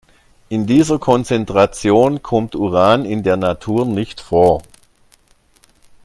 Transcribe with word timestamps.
In 0.49 0.65
dieser 0.65 0.97
Konzentration 0.97 2.23
kommt 2.23 2.55
Uran 2.55 3.05
in 3.05 3.21
der 3.21 3.37
Natur 3.37 3.85
nicht 3.85 4.19
vor. 4.19 4.63